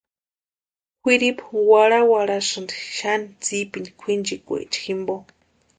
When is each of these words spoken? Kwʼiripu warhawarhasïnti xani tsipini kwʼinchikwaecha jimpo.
Kwʼiripu 1.01 1.45
warhawarhasïnti 1.71 2.75
xani 2.97 3.25
tsipini 3.41 3.89
kwʼinchikwaecha 3.99 4.79
jimpo. 4.85 5.15